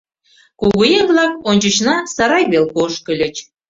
Кугыеҥ-влак 0.59 1.31
ончычна 1.49 1.95
сарай 2.15 2.43
велке 2.51 2.75
ошкыльыч. 2.83 3.35